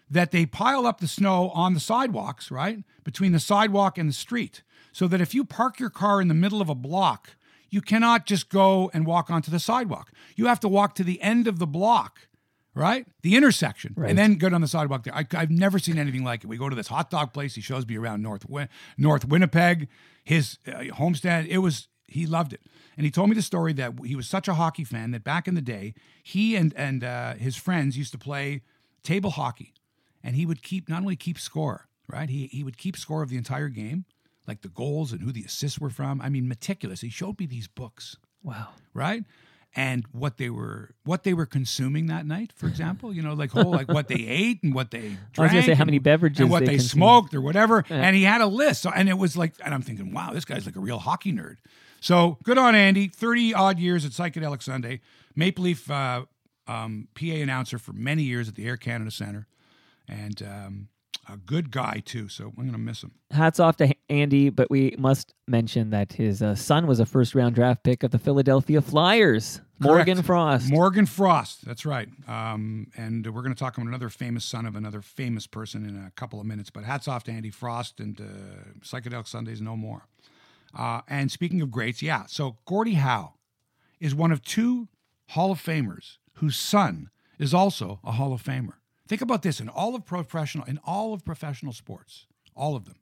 [0.09, 2.79] that they pile up the snow on the sidewalks, right?
[3.03, 4.63] Between the sidewalk and the street.
[4.93, 7.35] So that if you park your car in the middle of a block,
[7.69, 10.11] you cannot just go and walk onto the sidewalk.
[10.35, 12.27] You have to walk to the end of the block,
[12.73, 13.05] right?
[13.21, 14.09] The intersection, Right.
[14.09, 15.13] and then go down the sidewalk there.
[15.13, 16.47] I, I've never seen anything like it.
[16.47, 17.55] We go to this hot dog place.
[17.55, 18.45] He shows me around North
[18.97, 19.89] North Winnipeg,
[20.23, 21.45] his uh, homestead.
[21.47, 22.61] It was he loved it,
[22.95, 25.47] and he told me the story that he was such a hockey fan that back
[25.47, 25.93] in the day,
[26.23, 28.61] he and and uh, his friends used to play
[29.03, 29.73] table hockey,
[30.23, 32.29] and he would keep not only keep score, right?
[32.29, 34.05] He he would keep score of the entire game,
[34.47, 36.21] like the goals and who the assists were from.
[36.21, 37.01] I mean, meticulous.
[37.01, 38.69] He showed me these books Wow.
[38.93, 39.23] right?
[39.75, 43.51] And what they were what they were consuming that night, for example, you know, like
[43.51, 45.51] whole like what they ate and what they I was drank.
[45.51, 47.83] gonna say how many beverages and what they they, smoked or whatever.
[47.89, 48.81] And he had a list.
[48.83, 51.31] So, and it was like, and I'm thinking, wow, this guy's like a real hockey
[51.33, 51.57] nerd.
[51.99, 53.07] So good on Andy.
[53.07, 55.01] Thirty odd years at Psychedelic Sunday,
[55.35, 56.25] Maple Leaf uh,
[56.67, 59.47] um, PA announcer for many years at the Air Canada Center,
[60.07, 60.87] and um,
[61.27, 62.29] a good guy too.
[62.29, 63.11] So I'm gonna miss him.
[63.31, 67.35] Hats off to Andy, but we must mention that his uh, son was a first
[67.35, 70.25] round draft pick of the Philadelphia Flyers, Morgan Correct.
[70.25, 70.71] Frost.
[70.71, 71.65] Morgan Frost.
[71.65, 72.09] That's right.
[72.27, 75.95] Um, and we're going to talk about another famous son of another famous person in
[75.95, 76.69] a couple of minutes.
[76.69, 78.23] But hats off to Andy Frost and uh,
[78.81, 80.07] Psychedelic Sundays no more.
[80.75, 82.25] Uh, and speaking of greats, yeah.
[82.27, 83.33] So Gordie Howe
[83.99, 84.87] is one of two
[85.29, 88.73] Hall of Famers whose son is also a Hall of Famer.
[89.07, 92.25] Think about this in all of professional in all of professional sports,
[92.55, 92.97] all of them.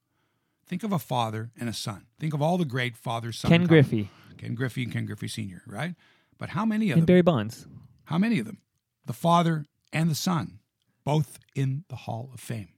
[0.67, 2.06] Think of a father and a son.
[2.19, 3.49] Think of all the great father son.
[3.49, 5.63] Ken Griffey Ken Griffey and Ken Griffey Sr.
[5.67, 5.95] Right?
[6.38, 7.06] But how many of and them?
[7.08, 7.67] Barry Bonds.
[8.06, 8.60] How many of them?
[9.06, 10.60] The father and the son,
[11.04, 12.69] both in the Hall of Fame.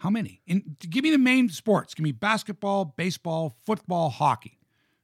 [0.00, 0.40] How many?
[0.46, 1.94] In, give me the main sports.
[1.94, 4.58] Give me basketball, baseball, football, hockey.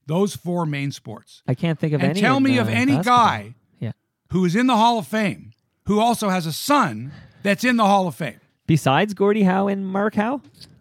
[0.06, 1.42] Those four main sports.
[1.48, 2.20] I can't think of and any.
[2.20, 3.16] tell me of any basketball.
[3.16, 3.92] guy Yeah.
[4.30, 5.52] who is in the Hall of Fame
[5.86, 8.40] who also has a son that's in the Hall of Fame.
[8.66, 10.40] Besides Gordie Howe and Mark Howe,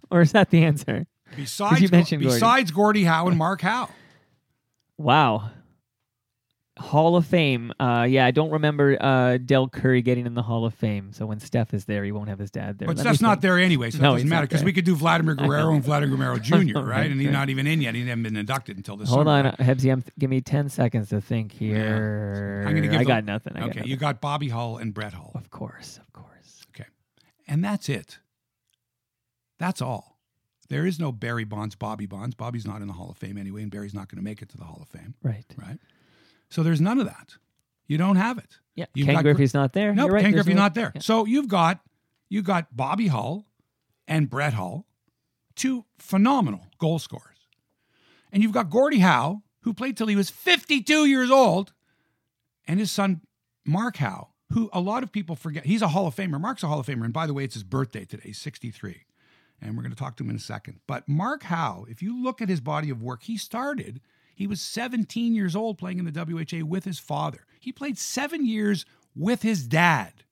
[0.09, 1.07] or is that the answer?
[1.35, 2.35] Besides, you mentioned Gordie.
[2.35, 3.89] besides Gordie Howe and Mark Howe.
[4.97, 5.49] Wow.
[6.79, 7.71] Hall of Fame.
[7.79, 11.13] Uh, yeah, I don't remember uh, Del Curry getting in the Hall of Fame.
[11.13, 12.87] So when Steph is there, he won't have his dad there.
[12.87, 14.95] But Let Steph's not there anyway, so No, that doesn't matter because we could do
[14.95, 17.11] Vladimir Guerrero and Vladimir Guerrero Jr., right?
[17.11, 17.93] And he's not even in yet.
[17.93, 19.49] He hasn't been inducted until this Hold summer.
[19.59, 19.91] on, Hebsy.
[19.91, 22.63] I'm give me ten seconds to think here.
[22.67, 23.53] I'm gonna give I the- got nothing.
[23.55, 23.91] I got Okay, nothing.
[23.91, 25.31] you got Bobby Hull and Brett Hull.
[25.35, 26.65] Of course, of course.
[26.75, 26.89] Okay.
[27.47, 28.17] And that's it.
[29.59, 30.17] That's all.
[30.69, 32.33] There is no Barry Bonds, Bobby Bonds.
[32.35, 34.49] Bobby's not in the Hall of Fame anyway, and Barry's not going to make it
[34.49, 35.45] to the Hall of Fame, Right.
[35.55, 35.77] right?
[36.53, 37.37] So there's none of that.
[37.87, 38.59] You don't have it.
[38.75, 38.85] Yeah.
[38.93, 39.93] You've Ken got- Griffey's not there.
[39.93, 40.21] No, Nope, right.
[40.21, 40.91] Ken there's Griffey no- not there.
[40.93, 41.01] Yeah.
[41.01, 41.79] So you've got
[42.29, 43.45] you got Bobby Hull
[44.07, 44.85] and Brett Hull,
[45.55, 47.37] two phenomenal goal scorers.
[48.31, 51.73] And you've got Gordie Howe, who played till he was 52 years old,
[52.67, 53.21] and his son
[53.65, 55.65] Mark Howe, who a lot of people forget.
[55.65, 56.39] He's a Hall of Famer.
[56.39, 57.03] Mark's a Hall of Famer.
[57.05, 58.23] And by the way, it's his birthday today.
[58.27, 59.05] He's 63.
[59.61, 60.79] And we're going to talk to him in a second.
[60.87, 64.01] But Mark Howe, if you look at his body of work, he started,
[64.33, 67.45] he was 17 years old playing in the WHA with his father.
[67.59, 70.23] He played seven years with his dad,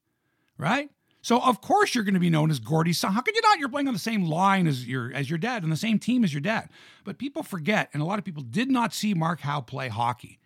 [0.57, 0.89] right?
[1.21, 3.13] So of course you're going to be known as Gordie's son.
[3.13, 3.59] How could you not?
[3.59, 6.23] You're playing on the same line as your as your dad, on the same team
[6.23, 6.69] as your dad.
[7.03, 10.39] But people forget, and a lot of people did not see Mark Howe play hockey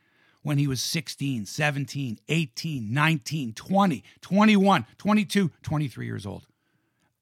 [0.44, 6.46] when he was 16, 17, 18, 19, 20, 21, 22, 23 years old.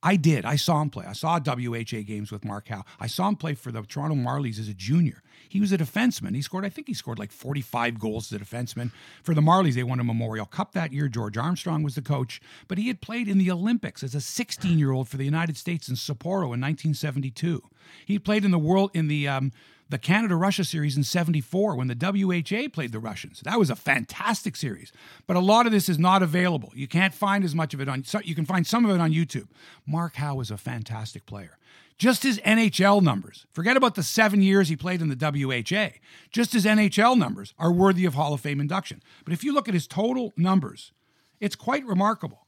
[0.03, 0.43] I did.
[0.43, 1.05] I saw him play.
[1.05, 2.83] I saw WHA games with Mark Howe.
[2.99, 5.23] I saw him play for the Toronto Marlies as a junior.
[5.47, 6.35] He was a defenseman.
[6.35, 8.91] He scored, I think he scored like 45 goals as a defenseman.
[9.23, 11.07] For the Marlies, they won a Memorial Cup that year.
[11.07, 14.77] George Armstrong was the coach, but he had played in the Olympics as a 16
[14.77, 17.61] year old for the United States in Sapporo in 1972.
[18.05, 19.51] He played in the world in the um,
[19.89, 23.41] the Canada Russia series in 74 when the WHA played the Russians.
[23.41, 24.91] That was a fantastic series.
[25.27, 26.71] But a lot of this is not available.
[26.73, 29.11] You can't find as much of it on you can find some of it on
[29.11, 29.47] YouTube.
[29.85, 31.57] Mark Howe is a fantastic player.
[31.97, 33.45] Just his NHL numbers.
[33.53, 35.99] Forget about the 7 years he played in the WHA.
[36.31, 39.01] Just his NHL numbers are worthy of Hall of Fame induction.
[39.23, 40.91] But if you look at his total numbers,
[41.39, 42.42] it's quite remarkable.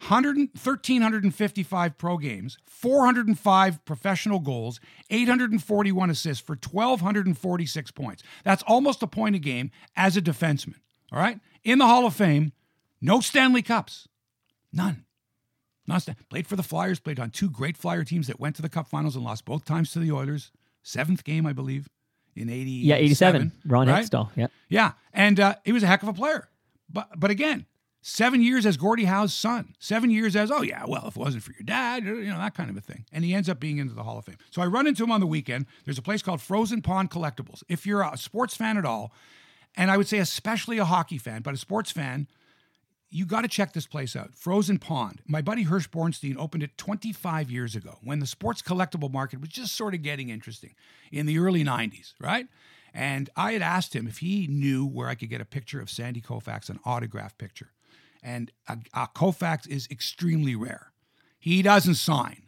[0.00, 4.80] 100, 1,355 pro games, 405 professional goals,
[5.10, 8.22] 841 assists for 1,246 points.
[8.44, 10.76] That's almost a point a game as a defenseman.
[11.12, 11.40] All right?
[11.64, 12.52] In the Hall of Fame,
[13.00, 14.08] no Stanley Cups.
[14.72, 15.04] None.
[15.86, 18.62] Not Stan- played for the Flyers, played on two great Flyer teams that went to
[18.62, 20.52] the Cup finals and lost both times to the Oilers.
[20.82, 21.88] Seventh game, I believe,
[22.36, 22.70] in 80.
[22.70, 23.52] Yeah, 87.
[23.66, 24.04] Ron right?
[24.04, 24.30] Hextall.
[24.36, 24.46] Yeah.
[24.68, 26.48] Yeah, and uh, he was a heck of a player.
[26.90, 27.66] But but again,
[28.00, 31.42] seven years as Gordie Howe's son, seven years as oh yeah, well if it wasn't
[31.42, 33.04] for your dad, you know that kind of a thing.
[33.12, 34.38] And he ends up being into the Hall of Fame.
[34.50, 35.66] So I run into him on the weekend.
[35.84, 37.62] There's a place called Frozen Pond Collectibles.
[37.68, 39.12] If you're a sports fan at all,
[39.76, 42.28] and I would say especially a hockey fan, but a sports fan,
[43.10, 44.34] you got to check this place out.
[44.34, 45.22] Frozen Pond.
[45.26, 49.48] My buddy Hirsch Bornstein opened it 25 years ago when the sports collectible market was
[49.48, 50.74] just sort of getting interesting
[51.10, 52.46] in the early 90s, right?
[52.92, 55.90] And I had asked him if he knew where I could get a picture of
[55.90, 57.70] Sandy Koufax, an autograph picture.
[58.22, 60.92] And uh, uh, Koufax is extremely rare.
[61.38, 62.42] He doesn't sign.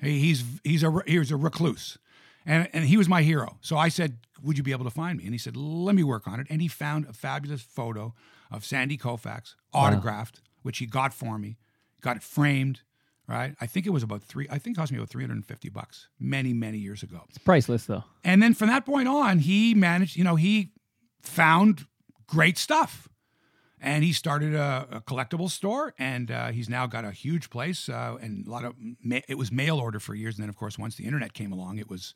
[0.00, 1.98] He's he's a he's a recluse,
[2.46, 3.58] and and he was my hero.
[3.60, 6.04] So I said, "Would you be able to find me?" And he said, "Let me
[6.04, 8.14] work on it." And he found a fabulous photo
[8.50, 11.58] of Sandy Koufax, autographed, which he got for me,
[12.00, 12.82] got it framed.
[13.26, 14.46] Right, I think it was about three.
[14.48, 17.24] I think it cost me about three hundred and fifty bucks many, many years ago.
[17.28, 18.04] It's priceless, though.
[18.24, 20.16] And then from that point on, he managed.
[20.16, 20.70] You know, he
[21.22, 21.86] found
[22.26, 23.08] great stuff
[23.80, 27.88] and he started a, a collectible store and uh, he's now got a huge place
[27.88, 30.56] uh, and a lot of ma- it was mail order for years and then of
[30.56, 32.14] course once the internet came along it was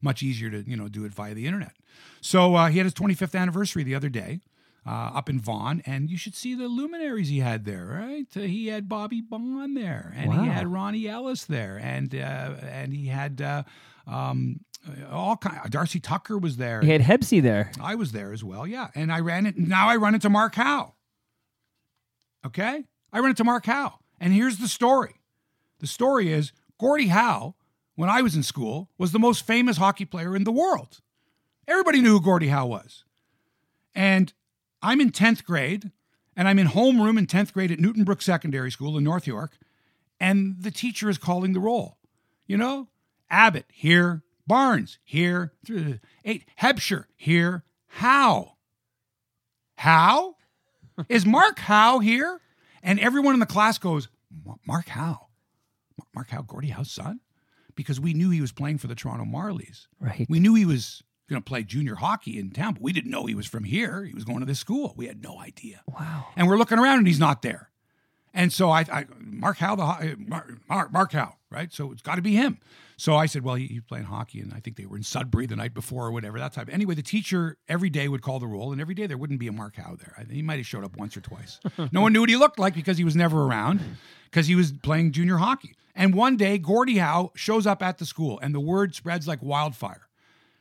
[0.00, 1.72] much easier to you know do it via the internet
[2.20, 4.40] so uh, he had his 25th anniversary the other day
[4.86, 7.86] uh, up in Vaughan, and you should see the luminaries he had there.
[7.86, 10.42] Right, uh, he had Bobby Baun there, and Wow.
[10.42, 13.62] he had Ronnie Ellis there, and uh, and he had uh,
[14.06, 15.58] um, Uh, all kind.
[15.64, 16.80] Uh, Darcy Tucker was there.
[16.80, 17.72] He had Hebsy there.
[17.80, 18.88] I was there as well, yeah.
[18.94, 19.56] And I ran it.
[19.56, 20.94] Now I run into Mark Howe.
[22.44, 22.84] Okay?
[23.12, 23.98] I run into Mark Howe.
[24.20, 25.14] And here's the story
[25.80, 27.54] the story is Gordie Howe,
[27.94, 31.00] when I was in school, was the most famous hockey player in the world.
[31.68, 33.04] Everybody knew who Gordie Howe was.
[33.94, 34.32] And
[34.82, 35.92] I'm in 10th grade,
[36.36, 39.56] and I'm in homeroom in 10th grade at Newtonbrook Secondary School in North York,
[40.20, 41.96] and the teacher is calling the roll.
[42.46, 42.88] You know,
[43.30, 45.52] Abbott here, Barnes here,
[46.24, 47.64] eight, Hebscher here.
[47.86, 48.54] How?
[49.76, 50.36] How?
[51.08, 52.40] Is Mark Howe here?
[52.82, 54.08] And everyone in the class goes,
[54.66, 55.28] Mark Howe?
[56.14, 57.20] Mark Howe, Gordie Howe's son?
[57.74, 59.86] Because we knew he was playing for the Toronto Marlies.
[59.98, 60.26] Right.
[60.28, 63.26] We knew he was going to play junior hockey in town, but we didn't know
[63.26, 64.04] he was from here.
[64.04, 64.94] He was going to this school.
[64.96, 65.82] We had no idea.
[65.88, 66.26] Wow.
[66.36, 67.70] And we're looking around and he's not there.
[68.32, 69.84] And so I, I Mark Howe, the
[70.18, 71.72] Mark, eh, Mark, Mark Howe, right?
[71.72, 72.58] So it's got to be him.
[72.96, 75.46] So I said, well, he, he's playing hockey, and I think they were in Sudbury
[75.46, 76.68] the night before or whatever that type.
[76.72, 79.48] Anyway, the teacher every day would call the roll, and every day there wouldn't be
[79.48, 80.14] a Mark Howe there.
[80.18, 81.60] I he might have showed up once or twice.
[81.92, 83.80] no one knew what he looked like because he was never around,
[84.30, 85.74] because he was playing junior hockey.
[85.94, 89.42] And one day, Gordie Howe shows up at the school, and the word spreads like
[89.42, 90.08] wildfire.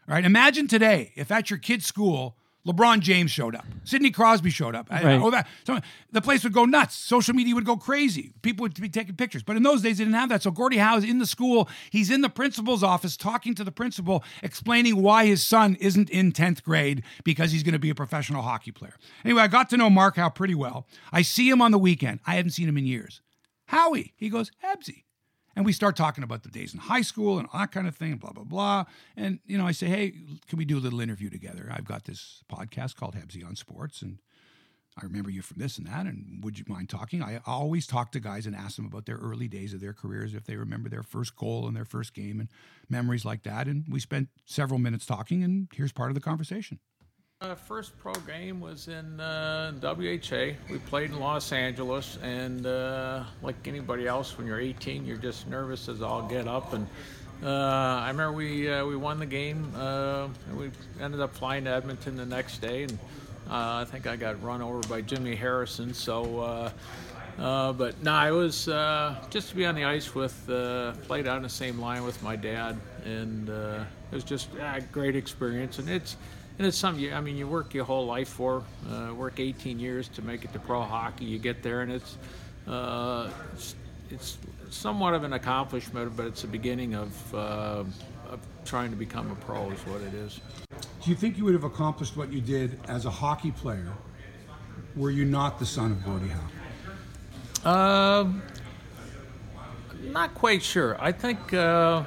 [0.08, 0.26] All right.
[0.26, 4.90] Imagine today if at your kid's school, LeBron James showed up, Sidney Crosby showed up.
[4.90, 5.20] Right.
[5.22, 5.80] oh, that, so
[6.12, 6.96] the place would go nuts.
[6.96, 8.34] Social media would go crazy.
[8.42, 9.44] People would be taking pictures.
[9.44, 10.44] But in those days, they didn't have that.
[10.44, 11.68] So Gordie Howe is in the school.
[11.90, 16.32] He's in the principal's office talking to the principal, explaining why his son isn't in
[16.32, 18.96] 10th grade because he's going to be a professional hockey player.
[19.26, 20.88] Anyway, I got to know Mark Howe pretty well.
[21.12, 22.22] I see him on the weekend.
[22.26, 23.22] I haven't seen him in years.
[23.68, 24.14] Howie.
[24.16, 25.04] He goes, Hebsy.
[25.56, 27.96] And we start talking about the days in high school and all that kind of
[27.96, 28.86] thing, blah, blah, blah.
[29.16, 30.14] And, you know, I say, hey,
[30.48, 31.70] can we do a little interview together?
[31.72, 34.18] I've got this podcast called Hebsy on Sports, and
[35.00, 36.06] I remember you from this and that.
[36.06, 37.22] And would you mind talking?
[37.22, 40.34] I always talk to guys and ask them about their early days of their careers,
[40.34, 42.50] if they remember their first goal and their first game and
[42.90, 43.68] memories like that.
[43.68, 46.80] And we spent several minutes talking, and here's part of the conversation.
[47.44, 50.54] Uh, first pro game was in uh, WHA.
[50.72, 55.46] We played in Los Angeles, and uh, like anybody else, when you're 18, you're just
[55.50, 56.72] nervous as all get up.
[56.72, 56.88] And
[57.44, 61.66] uh, I remember we uh, we won the game, uh, and we ended up flying
[61.66, 62.98] to Edmonton the next day, and
[63.50, 65.94] I think I got run over by Jimmy Harrison.
[65.94, 66.72] So.
[67.36, 68.68] But no, I was
[69.30, 70.46] just to be on the ice with,
[71.08, 75.78] played on the same line with my dad, and it was just a great experience.
[75.80, 76.16] And it's
[76.58, 77.04] and it's something.
[77.04, 78.64] You, I mean, you work your whole life for.
[78.90, 81.26] Uh, work 18 years to make it to pro hockey.
[81.26, 82.18] You get there, and it's
[82.68, 83.76] uh, it's,
[84.10, 84.38] it's
[84.70, 87.38] somewhat of an accomplishment, but it's the beginning of, uh,
[88.30, 89.72] of trying to become a pro.
[89.72, 90.40] Is what it is.
[91.04, 93.92] Do you think you would have accomplished what you did as a hockey player
[94.96, 96.32] were you not the son of Gordie
[97.64, 97.70] Howe?
[97.70, 98.42] Um,
[100.02, 101.02] not quite sure.
[101.02, 102.04] I think uh,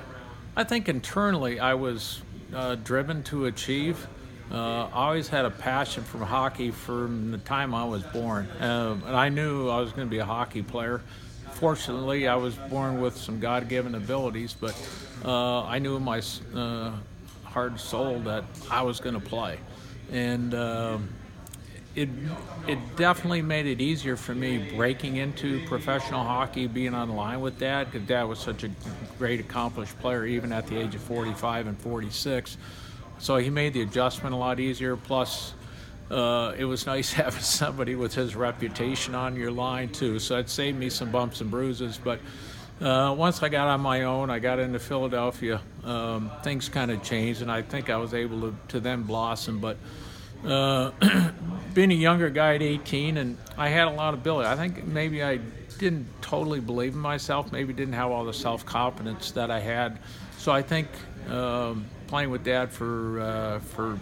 [0.56, 2.22] I think internally I was
[2.54, 4.06] uh, driven to achieve.
[4.50, 9.02] Uh, I always had a passion for hockey from the time I was born, um,
[9.04, 11.00] and I knew I was going to be a hockey player.
[11.54, 14.74] Fortunately, I was born with some God-given abilities, but
[15.24, 16.22] uh, I knew in my
[16.54, 16.92] uh,
[17.44, 19.58] heart and soul that I was going to play,
[20.12, 20.54] and.
[20.54, 21.08] Um,
[21.96, 22.10] it
[22.68, 27.58] it definitely made it easier for me breaking into professional hockey, being on line with
[27.58, 28.70] Dad, because Dad was such a
[29.18, 32.58] great accomplished player, even at the age of 45 and 46.
[33.18, 34.96] So he made the adjustment a lot easier.
[34.96, 35.54] Plus,
[36.10, 40.18] uh, it was nice having somebody with his reputation on your line too.
[40.18, 41.98] So it saved me some bumps and bruises.
[42.02, 42.20] But
[42.80, 45.60] uh, once I got on my own, I got into Philadelphia.
[45.82, 49.60] Um, things kind of changed, and I think I was able to, to then blossom.
[49.60, 49.78] But
[50.44, 50.90] uh,
[51.74, 54.48] being a younger guy at 18, and I had a lot of ability.
[54.48, 55.40] I think maybe I
[55.78, 57.50] didn't totally believe in myself.
[57.50, 59.98] Maybe didn't have all the self confidence that I had.
[60.36, 60.88] So I think
[61.30, 63.98] um, playing with Dad for uh, for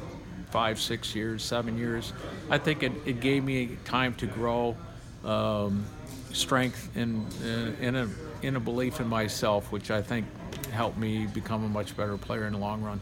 [0.50, 2.12] five, six years, seven years.
[2.48, 4.76] I think it, it gave me time to grow
[5.24, 5.84] um,
[6.32, 8.08] strength and in, in, a,
[8.42, 10.26] in a belief in myself, which I think
[10.70, 13.00] helped me become a much better player in the long run.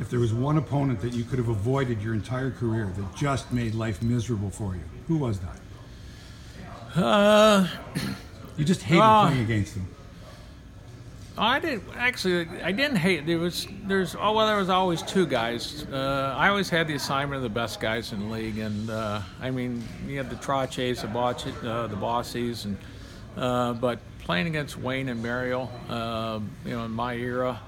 [0.00, 3.52] If there was one opponent that you could have avoided your entire career that just
[3.52, 5.60] made life miserable for you, who was that?
[6.96, 7.68] Uh,
[8.56, 9.93] you just hated uh, playing against them.
[11.36, 12.46] I did actually.
[12.62, 13.26] I didn't hate.
[13.26, 15.84] There was there's oh well there was always two guys.
[15.90, 19.20] Uh, I always had the assignment of the best guys in the league, and uh,
[19.40, 22.76] I mean you had the Trottiers, the Bocci, uh, the Bossys, and
[23.36, 27.60] uh, but playing against Wayne and Mario, uh, you know, in my era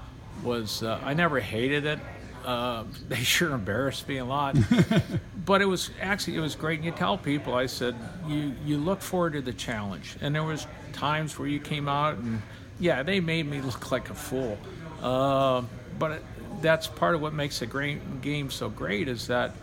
[0.43, 1.99] was uh, I never hated it.
[3.09, 4.55] they sure embarrassed me a lot,
[5.45, 6.79] but it was actually it was great.
[6.79, 10.43] And you tell people, I said you you look forward to the challenge, and there
[10.43, 12.41] was times where you came out and
[12.79, 14.57] yeah, they made me look like a fool.
[15.01, 15.63] Uh,
[15.97, 16.23] but it,
[16.61, 19.53] that's part of what makes the great game so great is that,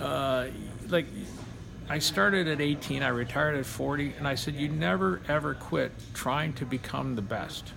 [0.00, 0.46] uh,
[0.88, 1.06] like,
[1.88, 5.92] I started at 18, I retired at 40, and I said, you never ever quit
[6.14, 7.72] trying to become the best.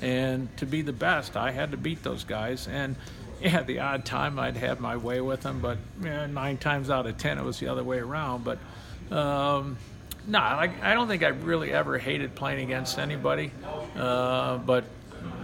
[0.00, 2.68] And to be the best, I had to beat those guys.
[2.68, 2.94] And
[3.40, 7.06] yeah, the odd time I'd have my way with them, but yeah, nine times out
[7.06, 8.44] of ten it was the other way around.
[8.44, 8.58] But
[9.16, 9.76] um,
[10.26, 13.52] no, like I don't think I really ever hated playing against anybody,
[13.96, 14.84] uh, but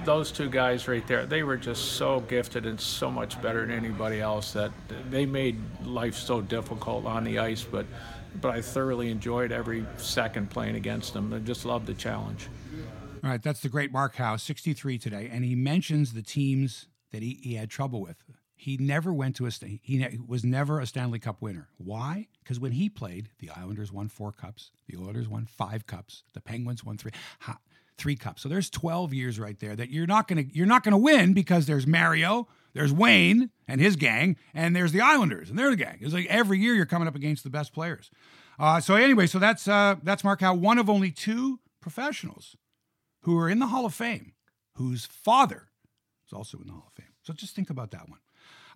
[0.05, 3.71] those two guys right there, they were just so gifted and so much better than
[3.71, 4.71] anybody else that
[5.11, 7.65] they made life so difficult on the ice.
[7.65, 7.87] But
[8.41, 11.33] but I thoroughly enjoyed every second playing against them.
[11.33, 12.49] I just loved the challenge.
[13.23, 17.23] All right, that's the great Mark Howe, 63 today, and he mentions the teams that
[17.23, 18.23] he, he had trouble with.
[18.65, 19.51] He never went to a
[19.83, 21.69] he was never a Stanley Cup winner.
[21.77, 22.29] Why?
[22.43, 26.41] Because when he played, the Islanders won four cups, the Oilers won five cups, the
[26.41, 27.11] Penguins won three.
[27.41, 27.59] Ha,
[27.99, 28.41] three cups.
[28.41, 31.67] So there's 12 years right there that you're not to you're not to win because
[31.67, 35.99] there's Mario, there's Wayne and his gang, and there's the Islanders and they're the gang.
[36.01, 38.11] It's like every year you're coming up against the best players.
[38.59, 42.57] Uh, so anyway, so that's uh, that's Mark Howe, one of only two professionals
[43.25, 44.33] who are in the Hall of Fame,
[44.77, 45.69] whose father
[46.27, 47.13] is also in the Hall of Fame.
[47.25, 48.21] So just think about that one.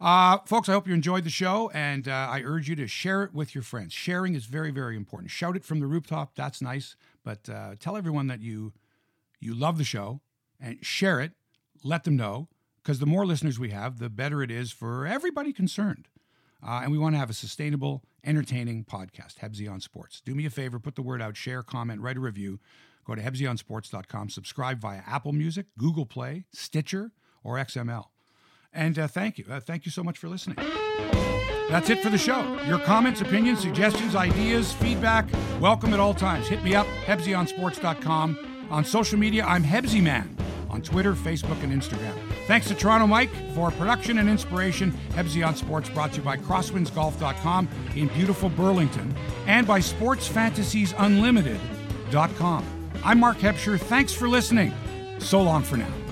[0.00, 3.24] Uh, folks, I hope you enjoyed the show, and uh, I urge you to share
[3.24, 3.92] it with your friends.
[3.92, 5.30] Sharing is very, very important.
[5.30, 6.36] Shout it from the rooftop.
[6.36, 8.72] That's nice, but uh, tell everyone that you
[9.40, 10.20] you love the show
[10.60, 11.32] and share it.
[11.82, 12.48] Let them know
[12.82, 16.08] because the more listeners we have, the better it is for everybody concerned.
[16.66, 20.20] Uh, and we want to have a sustainable, entertaining podcast, Hebsy on Sports.
[20.20, 22.58] Do me a favor, put the word out, share, comment, write a review.
[23.04, 27.12] Go to hebsyonsports.com, subscribe via Apple Music, Google Play, Stitcher,
[27.44, 28.06] or XML.
[28.72, 29.44] And uh, thank you.
[29.50, 30.56] Uh, thank you so much for listening.
[31.68, 32.58] That's it for the show.
[32.66, 35.26] Your comments, opinions, suggestions, ideas, feedback,
[35.60, 36.48] welcome at all times.
[36.48, 38.68] Hit me up, hebsyonsports.com.
[38.70, 40.36] On social media, I'm Hebsy Man
[40.70, 42.14] on Twitter, Facebook, and Instagram.
[42.46, 44.92] Thanks to Toronto Mike for production and inspiration.
[45.10, 49.14] Hebsy on Sports brought to you by CrosswindsGolf.com in beautiful Burlington
[49.46, 52.64] and by SportsFantasiesUnlimited.com.
[53.04, 53.78] I'm Mark Hebscher.
[53.78, 54.74] Thanks for listening.
[55.18, 56.07] So long for now.